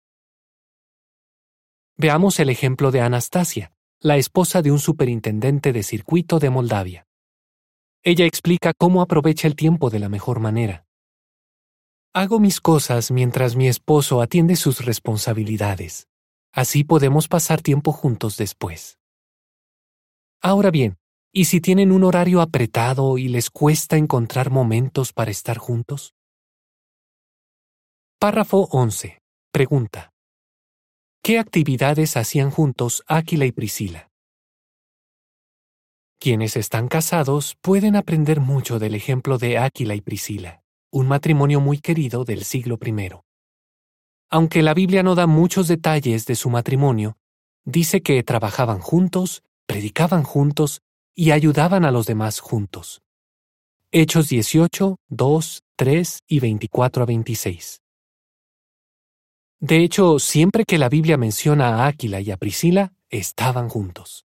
Veamos 2.02 2.40
el 2.40 2.50
ejemplo 2.50 2.90
de 2.90 3.00
Anastasia, 3.00 3.70
la 4.00 4.16
esposa 4.16 4.60
de 4.60 4.72
un 4.72 4.80
superintendente 4.80 5.72
de 5.72 5.84
circuito 5.84 6.40
de 6.40 6.50
Moldavia. 6.50 7.06
Ella 8.02 8.26
explica 8.26 8.72
cómo 8.76 9.02
aprovecha 9.02 9.46
el 9.46 9.54
tiempo 9.54 9.88
de 9.88 10.00
la 10.00 10.08
mejor 10.08 10.40
manera. 10.40 10.84
Hago 12.12 12.40
mis 12.40 12.60
cosas 12.60 13.12
mientras 13.12 13.54
mi 13.54 13.68
esposo 13.68 14.20
atiende 14.20 14.56
sus 14.56 14.84
responsabilidades. 14.84 16.08
Así 16.52 16.82
podemos 16.82 17.28
pasar 17.28 17.62
tiempo 17.62 17.92
juntos 17.92 18.36
después. 18.36 18.98
Ahora 20.40 20.72
bien, 20.72 20.96
¿Y 21.34 21.46
si 21.46 21.62
tienen 21.62 21.92
un 21.92 22.04
horario 22.04 22.42
apretado 22.42 23.16
y 23.16 23.28
les 23.28 23.48
cuesta 23.48 23.96
encontrar 23.96 24.50
momentos 24.50 25.14
para 25.14 25.30
estar 25.30 25.56
juntos? 25.56 26.14
Párrafo 28.18 28.68
11. 28.70 29.22
Pregunta. 29.50 30.11
¿Qué 31.24 31.38
actividades 31.38 32.16
hacían 32.16 32.50
juntos 32.50 33.04
Áquila 33.06 33.44
y 33.46 33.52
Priscila? 33.52 34.10
Quienes 36.18 36.56
están 36.56 36.88
casados 36.88 37.54
pueden 37.60 37.94
aprender 37.94 38.40
mucho 38.40 38.80
del 38.80 38.96
ejemplo 38.96 39.38
de 39.38 39.56
Áquila 39.56 39.94
y 39.94 40.00
Priscila, 40.00 40.64
un 40.90 41.06
matrimonio 41.06 41.60
muy 41.60 41.78
querido 41.78 42.24
del 42.24 42.42
siglo 42.42 42.76
I. 42.84 43.10
Aunque 44.30 44.62
la 44.62 44.74
Biblia 44.74 45.04
no 45.04 45.14
da 45.14 45.28
muchos 45.28 45.68
detalles 45.68 46.26
de 46.26 46.34
su 46.34 46.50
matrimonio, 46.50 47.18
dice 47.64 48.02
que 48.02 48.20
trabajaban 48.24 48.80
juntos, 48.80 49.44
predicaban 49.66 50.24
juntos 50.24 50.80
y 51.14 51.30
ayudaban 51.30 51.84
a 51.84 51.92
los 51.92 52.06
demás 52.06 52.40
juntos. 52.40 53.00
Hechos 53.92 54.28
18, 54.28 54.96
2, 55.08 55.62
3 55.76 56.18
y 56.26 56.40
24 56.40 57.02
a 57.04 57.06
26. 57.06 57.81
De 59.62 59.78
hecho, 59.78 60.18
siempre 60.18 60.64
que 60.64 60.76
la 60.76 60.90
Biblia 60.90 61.16
menciona 61.16 61.76
a 61.76 61.86
Áquila 61.86 62.20
y 62.20 62.30
a 62.30 62.36
Priscila, 62.36 62.92
estaban 63.08 63.70
juntos. 63.70 64.26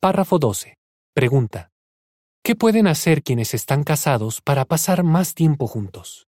Párrafo 0.00 0.38
12. 0.38 0.78
Pregunta. 1.12 1.70
¿Qué 2.42 2.56
pueden 2.56 2.86
hacer 2.86 3.22
quienes 3.22 3.52
están 3.52 3.84
casados 3.84 4.40
para 4.40 4.64
pasar 4.64 5.02
más 5.02 5.34
tiempo 5.34 5.66
juntos? 5.66 6.28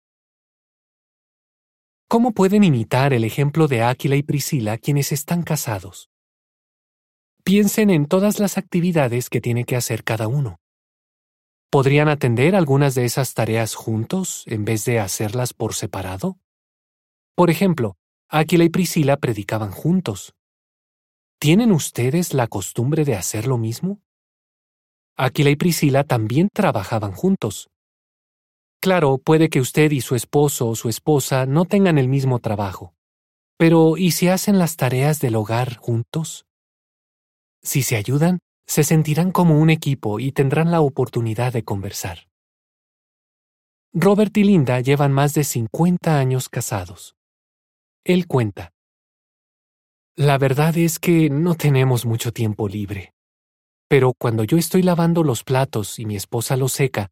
¿Cómo 2.09 2.33
pueden 2.33 2.63
imitar 2.63 3.13
el 3.13 3.25
ejemplo 3.25 3.67
de 3.67 3.83
Áquila 3.83 4.15
y 4.15 4.23
Priscila 4.23 4.79
quienes 4.79 5.11
están 5.11 5.43
casados? 5.43 6.13
piensen 7.45 7.91
en 7.91 8.07
todas 8.07 8.39
las 8.39 8.57
actividades 8.57 9.29
que 9.29 9.41
tiene 9.41 9.65
que 9.65 9.77
hacer 9.77 10.05
cada 10.05 10.29
uno. 10.29 10.61
¿Podrían 11.71 12.09
atender 12.09 12.55
algunas 12.55 12.95
de 12.95 13.05
esas 13.05 13.35
tareas 13.35 13.75
juntos 13.75 14.45
en 14.47 14.65
vez 14.65 14.85
de 14.85 15.01
hacerlas 15.01 15.55
por 15.55 15.75
separado? 15.75 16.39
Por 17.35 17.51
ejemplo, 17.51 17.97
Aquila 18.29 18.65
y 18.65 18.69
Priscila 18.69 19.17
predicaban 19.17 19.71
juntos. 19.71 20.35
¿Tienen 21.39 21.73
ustedes 21.73 22.35
la 22.35 22.47
costumbre 22.47 23.05
de 23.05 23.17
hacer 23.17 23.47
lo 23.47 23.59
mismo? 23.59 24.01
Aquila 25.17 25.51
y 25.51 25.57
Priscila 25.57 26.05
también 26.05 26.49
trabajaban 26.53 27.13
juntos. 27.13 27.69
Claro, 28.81 29.19
puede 29.19 29.49
que 29.49 29.61
usted 29.61 29.91
y 29.93 30.01
su 30.01 30.15
esposo 30.15 30.69
o 30.69 30.75
su 30.75 30.89
esposa 30.89 31.47
no 31.47 31.65
tengan 31.65 31.99
el 31.99 32.09
mismo 32.09 32.39
trabajo. 32.39 32.95
Pero 33.57 33.97
¿y 33.97 34.11
si 34.11 34.29
hacen 34.29 34.59
las 34.59 34.77
tareas 34.77 35.21
del 35.21 35.37
hogar 35.37 35.77
juntos? 35.77 36.47
Si 37.63 37.83
se 37.83 37.97
ayudan, 37.97 38.41
se 38.67 38.85
sentirán 38.85 39.31
como 39.31 39.59
un 39.59 39.71
equipo 39.71 40.21
y 40.21 40.33
tendrán 40.33 40.71
la 40.71 40.81
oportunidad 40.81 41.53
de 41.53 41.65
conversar. 41.65 42.29
Robert 43.93 44.37
y 44.37 44.45
Linda 44.45 44.81
llevan 44.81 45.13
más 45.13 45.35
de 45.35 45.45
50 45.45 46.19
años 46.19 46.49
casados. 46.49 47.15
Él 48.05 48.27
cuenta. 48.27 48.73
La 50.17 50.37
verdad 50.37 50.77
es 50.77 50.99
que 50.99 51.31
no 51.31 51.55
tenemos 51.55 52.05
mucho 52.05 52.33
tiempo 52.33 52.69
libre. 52.69 53.15
Pero 53.89 54.13
cuando 54.13 54.43
yo 54.43 54.59
estoy 54.59 54.83
lavando 54.83 55.23
los 55.23 55.45
platos 55.45 56.01
y 56.01 56.07
mi 56.07 56.17
esposa 56.17 56.57
los 56.57 56.73
seca, 56.73 57.11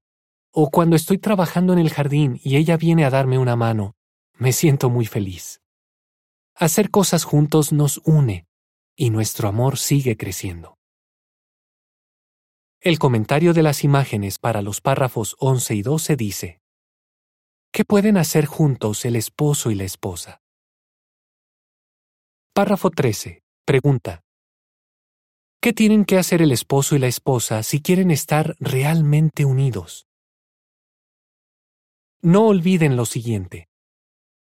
o 0.53 0.71
cuando 0.71 0.97
estoy 0.97 1.19
trabajando 1.19 1.73
en 1.73 1.79
el 1.79 1.91
jardín 1.91 2.41
y 2.43 2.57
ella 2.57 2.77
viene 2.77 3.05
a 3.05 3.11
darme 3.11 3.39
una 3.39 3.55
mano, 3.55 3.95
me 4.35 4.53
siento 4.53 4.91
muy 4.91 5.07
feliz. 5.07 5.61
Hacer 6.57 6.91
cosas 6.91 7.23
juntos 7.23 7.73
nos 7.73 7.99
une 8.05 8.47
y 8.97 9.11
nuestro 9.11 9.49
amor 9.49 9.79
sigue 9.79 10.17
creciendo. 10.17 10.77
El 12.81 12.99
comentario 12.99 13.55
de 13.55 13.63
las 13.63 13.85
imágenes 13.85 14.39
para 14.39 14.61
los 14.61 14.81
párrafos 14.81 15.37
11 15.39 15.75
y 15.75 15.83
12 15.83 16.17
dice, 16.17 16.61
¿Qué 17.71 17.85
pueden 17.85 18.17
hacer 18.17 18.47
juntos 18.47 19.05
el 19.05 19.15
esposo 19.15 19.71
y 19.71 19.77
la 19.77 19.85
esposa? 19.85 20.41
Párrafo 22.53 22.91
13. 22.91 23.45
Pregunta. 23.65 24.25
¿Qué 25.63 25.73
tienen 25.73 26.05
que 26.05 26.19
hacer 26.19 26.43
el 26.43 26.51
esposo 26.51 26.97
y 26.97 26.99
la 26.99 27.07
esposa 27.07 27.63
si 27.63 27.81
quieren 27.81 28.11
estar 28.11 28.57
realmente 28.59 29.45
unidos? 29.45 30.09
No 32.23 32.49
olviden 32.49 32.97
lo 32.97 33.07
siguiente. 33.07 33.69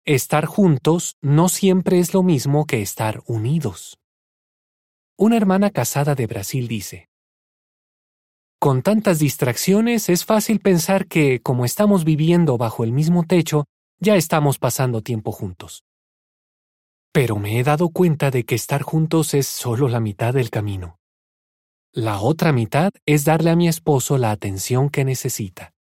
Estar 0.04 0.44
juntos 0.44 1.16
no 1.22 1.48
siempre 1.48 2.00
es 2.00 2.14
lo 2.14 2.24
mismo 2.24 2.66
que 2.66 2.82
estar 2.82 3.22
unidos. 3.26 3.96
Una 5.16 5.36
hermana 5.36 5.70
casada 5.70 6.16
de 6.16 6.26
Brasil 6.26 6.66
dice, 6.66 7.08
Con 8.58 8.82
tantas 8.82 9.20
distracciones 9.20 10.08
es 10.08 10.24
fácil 10.24 10.58
pensar 10.58 11.06
que, 11.06 11.40
como 11.40 11.64
estamos 11.64 12.04
viviendo 12.04 12.58
bajo 12.58 12.82
el 12.82 12.90
mismo 12.90 13.22
techo, 13.22 13.66
ya 14.00 14.16
estamos 14.16 14.58
pasando 14.58 15.00
tiempo 15.00 15.30
juntos. 15.30 15.84
Pero 17.14 17.36
me 17.36 17.60
he 17.60 17.62
dado 17.62 17.90
cuenta 17.90 18.32
de 18.32 18.44
que 18.44 18.56
estar 18.56 18.82
juntos 18.82 19.34
es 19.34 19.46
solo 19.46 19.88
la 19.88 20.00
mitad 20.00 20.34
del 20.34 20.50
camino. 20.50 20.98
La 21.92 22.20
otra 22.20 22.52
mitad 22.52 22.90
es 23.06 23.24
darle 23.24 23.50
a 23.50 23.56
mi 23.56 23.68
esposo 23.68 24.18
la 24.18 24.32
atención 24.32 24.90
que 24.90 25.04
necesita. 25.04 25.72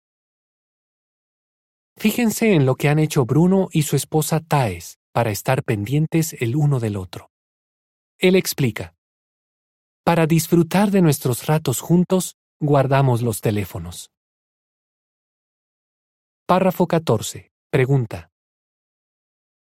Fíjense 1.96 2.52
en 2.52 2.66
lo 2.66 2.74
que 2.74 2.90
han 2.90 2.98
hecho 2.98 3.24
Bruno 3.24 3.68
y 3.72 3.84
su 3.84 3.96
esposa 3.96 4.40
Taes 4.40 4.98
para 5.10 5.30
estar 5.30 5.62
pendientes 5.62 6.34
el 6.34 6.54
uno 6.54 6.80
del 6.80 6.98
otro. 6.98 7.30
Él 8.18 8.36
explica, 8.36 8.94
para 10.04 10.26
disfrutar 10.26 10.90
de 10.90 11.00
nuestros 11.00 11.46
ratos 11.46 11.80
juntos, 11.80 12.36
guardamos 12.60 13.22
los 13.22 13.40
teléfonos. 13.40 14.10
Párrafo 16.44 16.86
14. 16.86 17.52
Pregunta. 17.70 18.31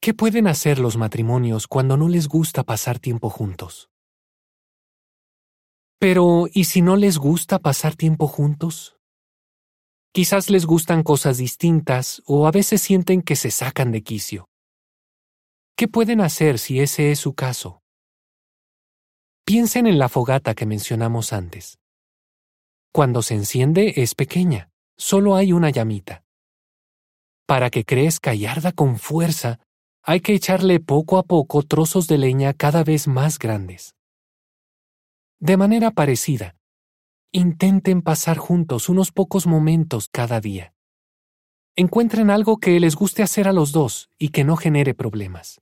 ¿Qué 0.03 0.15
pueden 0.15 0.47
hacer 0.47 0.79
los 0.79 0.97
matrimonios 0.97 1.67
cuando 1.67 1.99
no 1.99 2.09
les 2.09 2.27
gusta 2.27 2.63
pasar 2.65 2.99
tiempo 2.99 3.29
juntos? 3.29 3.91
Pero, 5.99 6.47
¿y 6.51 6.65
si 6.65 6.81
no 6.81 6.97
les 6.97 7.19
gusta 7.19 7.59
pasar 7.59 7.97
tiempo 7.97 8.27
juntos? 8.27 8.97
Quizás 10.15 10.49
les 10.49 10.65
gustan 10.65 11.03
cosas 11.03 11.37
distintas 11.37 12.23
o 12.25 12.47
a 12.47 12.51
veces 12.51 12.81
sienten 12.81 13.21
que 13.21 13.37
se 13.37 13.51
sacan 13.51 13.93
de 13.93 14.03
quicio. 14.03 14.49
¿Qué 15.77 15.87
pueden 15.87 16.23
hacer 16.23 16.59
si 16.59 16.81
ese 16.81 17.11
es 17.11 17.19
su 17.19 17.35
caso? 17.35 17.83
Piensen 19.45 19.87
en 19.87 19.99
la 19.99 20.09
fogata 20.09 20.55
que 20.55 20.65
mencionamos 20.65 21.35
antes. 21.35 21.79
Cuando 22.91 23.21
se 23.21 23.35
enciende 23.35 23.93
es 23.99 24.15
pequeña, 24.15 24.71
solo 24.97 25.37
hay 25.37 25.53
una 25.53 25.69
llamita. 25.69 26.25
Para 27.45 27.69
que 27.69 27.85
crezca 27.85 28.35
y 28.35 28.47
arda 28.47 28.73
con 28.73 28.99
fuerza, 28.99 29.61
hay 30.03 30.21
que 30.21 30.35
echarle 30.35 30.81
poco 30.81 31.19
a 31.19 31.23
poco 31.23 31.63
trozos 31.63 32.07
de 32.07 32.19
leña 32.19 32.55
cada 32.55 32.85
vez 32.85 33.07
más 33.07 33.39
grandes. 33.39 33.95
De 35.39 35.57
manera 35.57 35.91
parecida, 35.91 36.57
intenten 37.33 38.03
pasar 38.03 38.39
juntos 38.39 38.89
unos 38.89 39.13
pocos 39.13 39.47
momentos 39.47 40.09
cada 40.11 40.41
día. 40.41 40.75
Encuentren 41.77 42.31
algo 42.31 42.59
que 42.59 42.79
les 42.81 42.97
guste 42.97 43.23
hacer 43.23 43.49
a 43.49 43.53
los 43.53 43.73
dos 43.73 44.11
y 44.19 44.31
que 44.31 44.45
no 44.45 44.57
genere 44.57 44.95
problemas. 44.95 45.61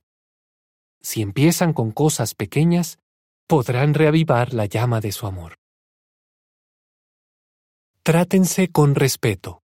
Si 1.01 1.21
empiezan 1.21 1.71
con 1.73 1.91
cosas 1.91 2.35
pequeñas, 2.35 2.99
podrán 3.47 3.93
reavivar 3.93 4.53
la 4.53 4.65
llama 4.65 4.99
de 4.99 5.11
su 5.11 5.27
amor. 5.27 5.59
Trátense 8.03 8.69
con 8.69 8.95
respeto. 8.95 9.61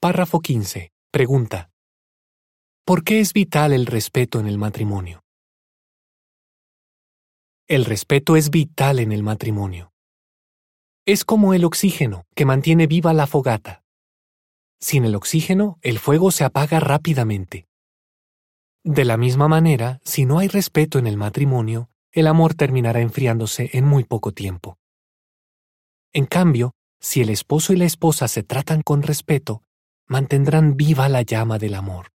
Párrafo 0.00 0.40
15. 0.40 0.92
Pregunta. 1.10 1.70
¿Por 2.86 3.02
qué 3.02 3.18
es 3.18 3.32
vital 3.32 3.72
el 3.72 3.84
respeto 3.84 4.38
en 4.38 4.46
el 4.46 4.58
matrimonio? 4.58 5.24
El 7.66 7.84
respeto 7.84 8.36
es 8.36 8.48
vital 8.48 9.00
en 9.00 9.10
el 9.10 9.24
matrimonio. 9.24 9.90
Es 11.04 11.24
como 11.24 11.52
el 11.52 11.64
oxígeno 11.64 12.26
que 12.36 12.44
mantiene 12.44 12.86
viva 12.86 13.12
la 13.12 13.26
fogata. 13.26 13.82
Sin 14.78 15.04
el 15.04 15.16
oxígeno, 15.16 15.80
el 15.82 15.98
fuego 15.98 16.30
se 16.30 16.44
apaga 16.44 16.78
rápidamente. 16.78 17.66
De 18.84 19.04
la 19.04 19.16
misma 19.16 19.48
manera, 19.48 19.98
si 20.04 20.24
no 20.24 20.38
hay 20.38 20.46
respeto 20.46 21.00
en 21.00 21.08
el 21.08 21.16
matrimonio, 21.16 21.90
el 22.12 22.28
amor 22.28 22.54
terminará 22.54 23.00
enfriándose 23.00 23.68
en 23.72 23.84
muy 23.84 24.04
poco 24.04 24.30
tiempo. 24.30 24.78
En 26.12 26.26
cambio, 26.26 26.70
si 27.00 27.20
el 27.20 27.30
esposo 27.30 27.72
y 27.72 27.78
la 27.78 27.84
esposa 27.84 28.28
se 28.28 28.44
tratan 28.44 28.82
con 28.82 29.02
respeto, 29.02 29.64
mantendrán 30.06 30.76
viva 30.76 31.08
la 31.08 31.22
llama 31.22 31.58
del 31.58 31.74
amor. 31.74 32.12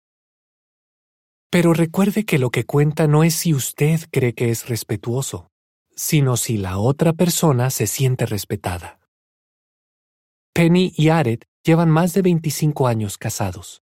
Pero 1.49 1.73
recuerde 1.73 2.25
que 2.25 2.39
lo 2.39 2.49
que 2.49 2.65
cuenta 2.65 3.07
no 3.07 3.23
es 3.23 3.33
si 3.33 3.53
usted 3.53 4.01
cree 4.11 4.33
que 4.33 4.49
es 4.49 4.67
respetuoso, 4.67 5.49
sino 5.95 6.37
si 6.37 6.57
la 6.57 6.77
otra 6.77 7.13
persona 7.13 7.69
se 7.69 7.87
siente 7.87 8.25
respetada. 8.25 8.99
Penny 10.53 10.93
y 10.95 11.09
Aret 11.09 11.45
llevan 11.63 11.89
más 11.89 12.13
de 12.13 12.21
25 12.21 12.87
años 12.87 13.17
casados. 13.17 13.81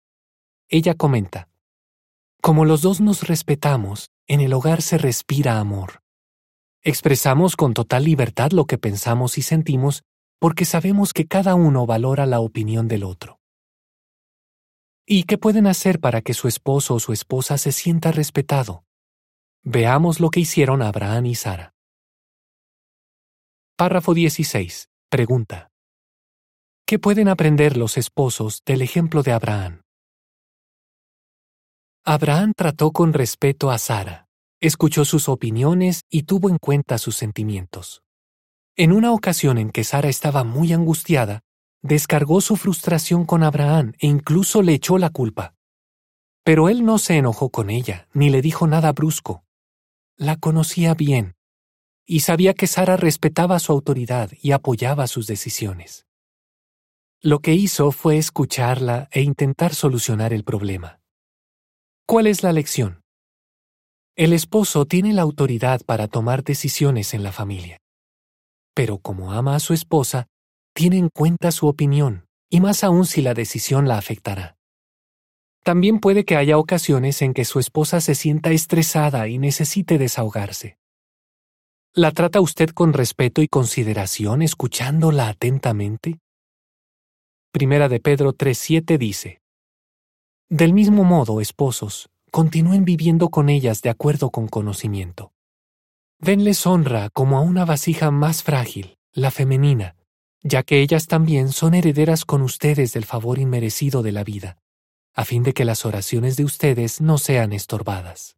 Ella 0.69 0.95
comenta, 0.95 1.49
Como 2.41 2.65
los 2.65 2.83
dos 2.83 3.01
nos 3.01 3.27
respetamos, 3.27 4.11
en 4.27 4.41
el 4.41 4.53
hogar 4.53 4.83
se 4.83 4.99
respira 4.99 5.59
amor. 5.59 6.03
Expresamos 6.83 7.57
con 7.57 7.75
total 7.75 8.05
libertad 8.05 8.53
lo 8.53 8.67
que 8.67 8.79
pensamos 8.79 9.37
y 9.39 9.43
sentimos 9.43 10.05
porque 10.39 10.65
sabemos 10.65 11.13
que 11.13 11.27
cada 11.27 11.55
uno 11.57 11.87
valora 11.87 12.25
la 12.27 12.41
opinión 12.41 12.87
del 12.87 13.03
otro. 13.03 13.38
¿Y 15.11 15.23
qué 15.23 15.39
pueden 15.39 15.67
hacer 15.67 16.01
para 16.01 16.21
que 16.21 16.35
su 16.35 16.49
esposo 16.49 16.97
o 16.97 17.01
su 17.01 17.15
esposa 17.15 17.57
se 17.57 17.73
sienta 17.73 18.13
respetado? 18.13 18.85
Veamos 19.65 20.21
lo 20.21 20.29
que 20.29 20.41
hicieron 20.41 20.83
Abraham 20.83 21.25
y 21.25 21.35
Sara. 21.35 21.73
Párrafo 23.79 24.13
16. 24.13 24.91
Pregunta. 25.09 25.71
¿Qué 26.87 26.99
pueden 26.99 27.29
aprender 27.29 27.79
los 27.79 27.97
esposos 27.97 28.61
del 28.67 28.83
ejemplo 28.83 29.23
de 29.23 29.33
Abraham? 29.33 29.81
Abraham 32.05 32.53
trató 32.55 32.93
con 32.93 33.15
respeto 33.15 33.71
a 33.71 33.79
Sara, 33.79 34.29
escuchó 34.61 35.07
sus 35.07 35.31
opiniones 35.31 36.03
y 36.11 36.25
tuvo 36.25 36.51
en 36.51 36.59
cuenta 36.59 36.99
sus 36.99 37.17
sentimientos. 37.17 38.03
En 38.77 38.93
una 38.93 39.13
ocasión 39.13 39.57
en 39.57 39.71
que 39.71 39.85
Sara 39.85 40.11
estaba 40.11 40.45
muy 40.45 40.75
angustiada, 40.75 41.41
descargó 41.83 42.41
su 42.41 42.57
frustración 42.57 43.25
con 43.25 43.43
Abraham 43.43 43.93
e 43.99 44.07
incluso 44.07 44.63
le 44.63 44.75
echó 44.75 44.99
la 44.99 45.11
culpa. 45.11 45.55
Pero 46.45 46.69
él 46.69 46.85
no 46.85 46.99
se 46.99 47.17
enojó 47.17 47.51
con 47.51 47.71
ella, 47.71 48.09
ni 48.13 48.31
le 48.31 48.43
dijo 48.43 48.67
nada 48.67 48.93
brusco. 48.93 49.45
La 50.17 50.37
conocía 50.37 50.95
bien, 50.95 51.37
y 52.11 52.21
sabía 52.21 52.55
que 52.55 52.67
Sara 52.67 52.97
respetaba 52.97 53.59
su 53.59 53.71
autoridad 53.71 54.31
y 54.41 54.53
apoyaba 54.53 55.07
sus 55.07 55.27
decisiones. 55.27 56.07
Lo 57.21 57.41
que 57.41 57.53
hizo 57.53 57.91
fue 57.93 58.17
escucharla 58.17 59.09
e 59.11 59.21
intentar 59.21 59.75
solucionar 59.75 60.33
el 60.33 60.43
problema. 60.43 61.01
¿Cuál 62.07 62.27
es 62.27 62.43
la 62.43 62.53
lección? 62.53 63.03
El 64.17 64.33
esposo 64.33 64.87
tiene 64.87 65.13
la 65.13 65.23
autoridad 65.23 65.83
para 65.85 66.09
tomar 66.09 66.43
decisiones 66.43 67.13
en 67.13 67.23
la 67.23 67.31
familia. 67.31 67.77
Pero 68.75 68.99
como 68.99 69.33
ama 69.33 69.55
a 69.55 69.61
su 69.61 69.75
esposa, 69.75 70.27
tiene 70.79 70.97
en 70.97 71.09
cuenta 71.09 71.51
su 71.51 71.67
opinión, 71.67 72.29
y 72.49 72.61
más 72.61 72.85
aún 72.85 73.05
si 73.05 73.21
la 73.21 73.35
decisión 73.35 73.89
la 73.89 73.99
afectará. 73.99 74.57
También 75.65 75.99
puede 75.99 76.25
que 76.25 76.37
haya 76.37 76.57
ocasiones 76.57 77.21
en 77.21 77.35
que 77.35 77.45
su 77.45 77.59
esposa 77.59 78.01
se 78.01 78.15
sienta 78.15 78.53
estresada 78.53 79.27
y 79.27 79.39
necesite 79.39 79.99
desahogarse. 79.99 80.79
¿La 81.95 82.13
trata 82.13 82.41
usted 82.41 82.69
con 82.69 82.93
respeto 82.93 83.43
y 83.43 83.49
consideración 83.49 84.41
escuchándola 84.41 85.29
atentamente? 85.29 86.21
Primera 87.51 87.89
de 87.89 87.99
Pedro 87.99 88.33
3.7 88.33 88.99
dice, 88.99 89.41
Del 90.49 90.75
mismo 90.75 91.03
modo, 91.03 91.41
esposos, 91.41 92.09
continúen 92.31 92.85
viviendo 92.85 93.31
con 93.31 93.49
ellas 93.49 93.83
de 93.83 93.91
acuerdo 93.91 94.31
con 94.31 94.47
conocimiento. 94.47 95.33
Denles 96.21 96.65
honra 96.69 97.11
como 97.11 97.37
a 97.37 97.41
una 97.41 97.65
vasija 97.65 98.13
más 98.13 98.45
frágil, 98.45 98.97
la 99.13 99.33
femenina, 99.33 99.97
ya 100.43 100.63
que 100.63 100.81
ellas 100.81 101.07
también 101.07 101.53
son 101.53 101.75
herederas 101.75 102.25
con 102.25 102.43
ustedes 102.43 102.93
del 102.93 103.05
favor 103.05 103.39
inmerecido 103.39 104.03
de 104.03 104.13
la 104.13 104.25
vida, 104.25 104.59
a 105.15 105.25
fin 105.25 105.43
de 105.43 105.53
que 105.53 105.65
las 105.65 105.85
oraciones 105.85 106.37
de 106.37 106.45
ustedes 106.45 107.01
no 107.01 107.19
sean 107.19 107.53
estorbadas. 107.53 108.37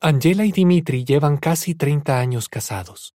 Angela 0.00 0.44
y 0.44 0.52
Dimitri 0.52 1.04
llevan 1.04 1.36
casi 1.36 1.74
30 1.74 2.20
años 2.20 2.48
casados. 2.48 3.14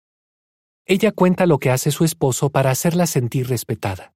Ella 0.85 1.11
cuenta 1.11 1.45
lo 1.45 1.59
que 1.59 1.69
hace 1.69 1.91
su 1.91 2.03
esposo 2.03 2.49
para 2.49 2.71
hacerla 2.71 3.05
sentir 3.05 3.47
respetada. 3.47 4.13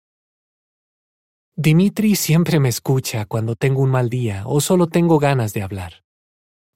Dimitri 1.56 2.16
siempre 2.16 2.60
me 2.60 2.68
escucha 2.68 3.26
cuando 3.26 3.56
tengo 3.56 3.82
un 3.82 3.92
mal 3.92 4.10
día 4.10 4.44
o 4.46 4.60
solo 4.60 4.88
tengo 4.88 5.20
ganas 5.20 5.54
de 5.54 5.62
hablar. 5.62 6.04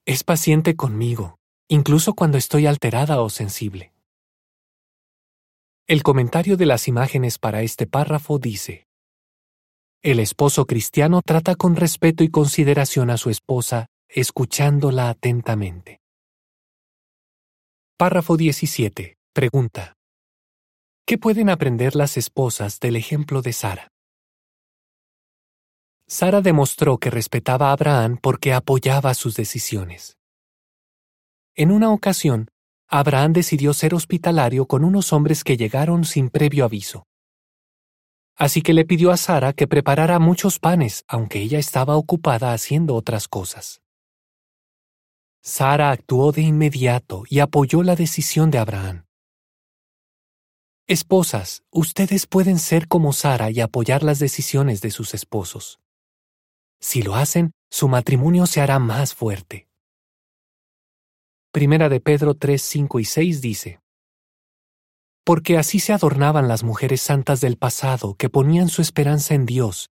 Es 0.06 0.24
paciente 0.24 0.74
conmigo, 0.76 1.38
incluso 1.68 2.14
cuando 2.14 2.38
estoy 2.38 2.66
alterada 2.66 3.20
o 3.20 3.28
sensible. 3.28 3.92
El 5.90 6.04
comentario 6.04 6.56
de 6.56 6.66
las 6.66 6.86
imágenes 6.86 7.40
para 7.40 7.62
este 7.62 7.84
párrafo 7.84 8.38
dice, 8.38 8.86
El 10.02 10.20
esposo 10.20 10.64
cristiano 10.64 11.20
trata 11.20 11.56
con 11.56 11.74
respeto 11.74 12.22
y 12.22 12.30
consideración 12.30 13.10
a 13.10 13.16
su 13.16 13.28
esposa, 13.28 13.86
escuchándola 14.08 15.08
atentamente. 15.08 15.98
Párrafo 17.96 18.36
17. 18.36 19.16
Pregunta. 19.32 19.96
¿Qué 21.04 21.18
pueden 21.18 21.50
aprender 21.50 21.96
las 21.96 22.16
esposas 22.16 22.78
del 22.78 22.94
ejemplo 22.94 23.42
de 23.42 23.52
Sara? 23.52 23.88
Sara 26.06 26.40
demostró 26.40 26.98
que 26.98 27.10
respetaba 27.10 27.70
a 27.70 27.72
Abraham 27.72 28.16
porque 28.22 28.52
apoyaba 28.52 29.12
sus 29.14 29.34
decisiones. 29.34 30.16
En 31.56 31.72
una 31.72 31.90
ocasión, 31.90 32.48
Abraham 32.92 33.32
decidió 33.32 33.72
ser 33.72 33.94
hospitalario 33.94 34.66
con 34.66 34.82
unos 34.82 35.12
hombres 35.12 35.44
que 35.44 35.56
llegaron 35.56 36.04
sin 36.04 36.28
previo 36.28 36.64
aviso. 36.64 37.06
Así 38.34 38.62
que 38.62 38.74
le 38.74 38.84
pidió 38.84 39.12
a 39.12 39.16
Sara 39.16 39.52
que 39.52 39.68
preparara 39.68 40.18
muchos 40.18 40.58
panes, 40.58 41.04
aunque 41.06 41.40
ella 41.40 41.60
estaba 41.60 41.96
ocupada 41.96 42.52
haciendo 42.52 42.96
otras 42.96 43.28
cosas. 43.28 43.80
Sara 45.40 45.92
actuó 45.92 46.32
de 46.32 46.42
inmediato 46.42 47.22
y 47.28 47.38
apoyó 47.38 47.84
la 47.84 47.94
decisión 47.94 48.50
de 48.50 48.58
Abraham. 48.58 49.04
Esposas, 50.88 51.62
ustedes 51.70 52.26
pueden 52.26 52.58
ser 52.58 52.88
como 52.88 53.12
Sara 53.12 53.52
y 53.52 53.60
apoyar 53.60 54.02
las 54.02 54.18
decisiones 54.18 54.80
de 54.80 54.90
sus 54.90 55.14
esposos. 55.14 55.78
Si 56.80 57.02
lo 57.02 57.14
hacen, 57.14 57.52
su 57.70 57.86
matrimonio 57.86 58.46
se 58.46 58.60
hará 58.60 58.80
más 58.80 59.14
fuerte. 59.14 59.69
Primera 61.52 61.88
de 61.88 61.98
Pedro 61.98 62.34
3, 62.34 62.62
5 62.62 63.00
y 63.00 63.04
6 63.04 63.40
dice, 63.40 63.80
Porque 65.24 65.58
así 65.58 65.80
se 65.80 65.92
adornaban 65.92 66.46
las 66.46 66.62
mujeres 66.62 67.00
santas 67.00 67.40
del 67.40 67.56
pasado 67.56 68.14
que 68.14 68.30
ponían 68.30 68.68
su 68.68 68.82
esperanza 68.82 69.34
en 69.34 69.46
Dios, 69.46 69.90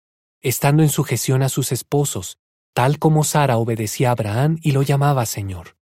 estando 0.40 0.84
en 0.84 0.88
sujeción 0.88 1.42
a 1.42 1.48
sus 1.48 1.72
esposos, 1.72 2.38
tal 2.72 3.00
como 3.00 3.24
Sara 3.24 3.56
obedecía 3.56 4.10
a 4.10 4.12
Abraham 4.12 4.58
y 4.62 4.70
lo 4.70 4.82
llamaba 4.82 5.26
Señor. 5.26 5.76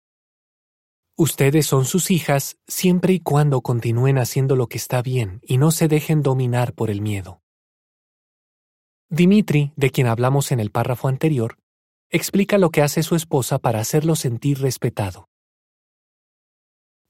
Ustedes 1.16 1.66
son 1.66 1.84
sus 1.84 2.12
hijas 2.12 2.58
siempre 2.68 3.14
y 3.14 3.18
cuando 3.18 3.60
continúen 3.60 4.18
haciendo 4.18 4.54
lo 4.54 4.68
que 4.68 4.78
está 4.78 5.02
bien 5.02 5.40
y 5.42 5.58
no 5.58 5.72
se 5.72 5.88
dejen 5.88 6.22
dominar 6.22 6.74
por 6.74 6.90
el 6.90 7.00
miedo. 7.00 7.42
Dimitri, 9.08 9.72
de 9.74 9.90
quien 9.90 10.06
hablamos 10.06 10.52
en 10.52 10.60
el 10.60 10.70
párrafo 10.70 11.08
anterior, 11.08 11.58
explica 12.08 12.56
lo 12.56 12.70
que 12.70 12.82
hace 12.82 13.02
su 13.02 13.16
esposa 13.16 13.58
para 13.58 13.80
hacerlo 13.80 14.14
sentir 14.14 14.60
respetado. 14.60 15.28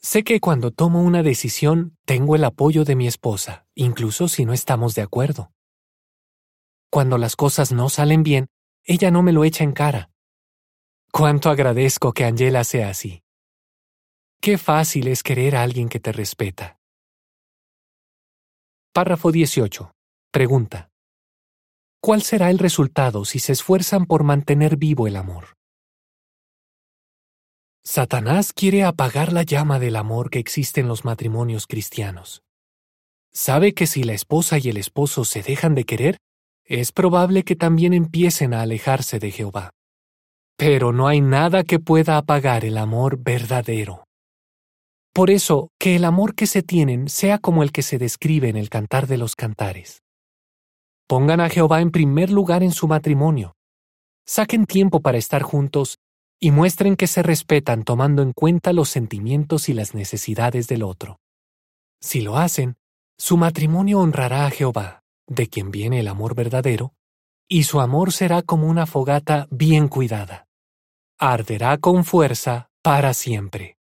Sé 0.06 0.22
que 0.22 0.38
cuando 0.38 0.70
tomo 0.70 1.02
una 1.02 1.24
decisión 1.24 1.98
tengo 2.04 2.36
el 2.36 2.44
apoyo 2.44 2.84
de 2.84 2.94
mi 2.94 3.08
esposa, 3.08 3.66
incluso 3.74 4.28
si 4.28 4.44
no 4.44 4.52
estamos 4.52 4.94
de 4.94 5.02
acuerdo. 5.02 5.50
Cuando 6.92 7.18
las 7.18 7.34
cosas 7.34 7.72
no 7.72 7.88
salen 7.88 8.22
bien, 8.22 8.46
ella 8.84 9.10
no 9.10 9.24
me 9.24 9.32
lo 9.32 9.42
echa 9.42 9.64
en 9.64 9.72
cara. 9.72 10.12
Cuánto 11.10 11.50
agradezco 11.50 12.12
que 12.12 12.24
Angela 12.24 12.62
sea 12.62 12.90
así. 12.90 13.24
Qué 14.40 14.58
fácil 14.58 15.08
es 15.08 15.24
querer 15.24 15.56
a 15.56 15.64
alguien 15.64 15.88
que 15.88 15.98
te 15.98 16.12
respeta. 16.12 16.78
Párrafo 18.92 19.32
18. 19.32 19.90
Pregunta. 20.30 20.88
¿Cuál 22.00 22.22
será 22.22 22.50
el 22.50 22.60
resultado 22.60 23.24
si 23.24 23.40
se 23.40 23.50
esfuerzan 23.50 24.06
por 24.06 24.22
mantener 24.22 24.76
vivo 24.76 25.08
el 25.08 25.16
amor? 25.16 25.56
Satanás 27.88 28.52
quiere 28.52 28.82
apagar 28.82 29.32
la 29.32 29.44
llama 29.44 29.78
del 29.78 29.94
amor 29.94 30.28
que 30.28 30.40
existe 30.40 30.80
en 30.80 30.88
los 30.88 31.04
matrimonios 31.04 31.68
cristianos. 31.68 32.42
Sabe 33.32 33.74
que 33.74 33.86
si 33.86 34.02
la 34.02 34.12
esposa 34.12 34.58
y 34.58 34.68
el 34.68 34.76
esposo 34.76 35.24
se 35.24 35.40
dejan 35.40 35.76
de 35.76 35.84
querer, 35.84 36.18
es 36.64 36.90
probable 36.90 37.44
que 37.44 37.54
también 37.54 37.92
empiecen 37.92 38.54
a 38.54 38.62
alejarse 38.62 39.20
de 39.20 39.30
Jehová. 39.30 39.70
Pero 40.56 40.90
no 40.90 41.06
hay 41.06 41.20
nada 41.20 41.62
que 41.62 41.78
pueda 41.78 42.16
apagar 42.16 42.64
el 42.64 42.76
amor 42.76 43.18
verdadero. 43.20 44.02
Por 45.12 45.30
eso, 45.30 45.68
que 45.78 45.94
el 45.94 46.04
amor 46.04 46.34
que 46.34 46.48
se 46.48 46.64
tienen 46.64 47.08
sea 47.08 47.38
como 47.38 47.62
el 47.62 47.70
que 47.70 47.82
se 47.82 47.98
describe 47.98 48.48
en 48.48 48.56
el 48.56 48.68
Cantar 48.68 49.06
de 49.06 49.16
los 49.16 49.36
Cantares. 49.36 50.02
Pongan 51.06 51.40
a 51.40 51.48
Jehová 51.48 51.82
en 51.82 51.92
primer 51.92 52.30
lugar 52.30 52.64
en 52.64 52.72
su 52.72 52.88
matrimonio. 52.88 53.54
Saquen 54.24 54.66
tiempo 54.66 54.98
para 54.98 55.18
estar 55.18 55.42
juntos 55.42 55.98
y 56.40 56.50
muestren 56.50 56.96
que 56.96 57.06
se 57.06 57.22
respetan 57.22 57.84
tomando 57.84 58.22
en 58.22 58.32
cuenta 58.32 58.72
los 58.72 58.88
sentimientos 58.88 59.68
y 59.68 59.74
las 59.74 59.94
necesidades 59.94 60.68
del 60.68 60.82
otro. 60.82 61.18
Si 62.00 62.20
lo 62.20 62.36
hacen, 62.36 62.76
su 63.18 63.36
matrimonio 63.36 64.00
honrará 64.00 64.46
a 64.46 64.50
Jehová, 64.50 65.02
de 65.26 65.48
quien 65.48 65.70
viene 65.70 66.00
el 66.00 66.08
amor 66.08 66.34
verdadero, 66.34 66.94
y 67.48 67.64
su 67.64 67.80
amor 67.80 68.12
será 68.12 68.42
como 68.42 68.68
una 68.68 68.86
fogata 68.86 69.46
bien 69.50 69.88
cuidada. 69.88 70.46
Arderá 71.18 71.78
con 71.78 72.04
fuerza 72.04 72.68
para 72.82 73.14
siempre. 73.14 73.76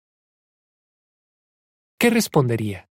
¿qué 2.01 2.09
respondería? 2.09 2.89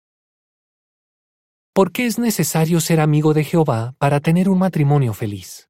¿Por 1.75 1.93
qué 1.93 2.07
es 2.07 2.19
necesario 2.19 2.81
ser 2.81 3.01
amigo 3.01 3.35
de 3.35 3.45
Jehová 3.45 3.95
para 3.99 4.21
tener 4.21 4.49
un 4.49 4.59
matrimonio 4.59 5.13
feliz? 5.13 5.69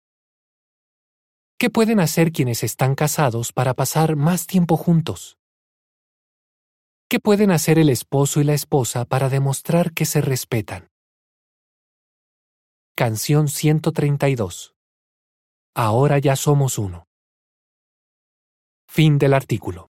¿Qué 1.56 1.70
pueden 1.70 2.00
hacer 2.00 2.32
quienes 2.32 2.64
están 2.64 2.96
casados 2.96 3.52
para 3.52 3.74
pasar 3.74 4.16
más 4.16 4.48
tiempo 4.48 4.76
juntos? 4.76 5.38
¿Qué 7.08 7.20
pueden 7.20 7.52
hacer 7.52 7.78
el 7.78 7.90
esposo 7.90 8.40
y 8.40 8.44
la 8.44 8.54
esposa 8.54 9.04
para 9.04 9.28
demostrar 9.28 9.92
que 9.92 10.04
se 10.04 10.20
respetan? 10.20 10.88
Canción 12.96 13.46
132. 13.46 14.74
Ahora 15.76 16.18
ya 16.18 16.34
somos 16.34 16.76
uno. 16.76 17.06
Fin 18.88 19.18
del 19.18 19.32
artículo. 19.32 19.93